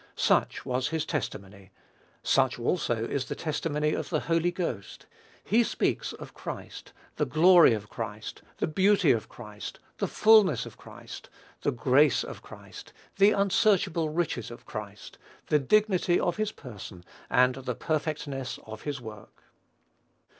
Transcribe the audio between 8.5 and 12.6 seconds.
"the beauty of Christ, the fulness of Christ, the grace of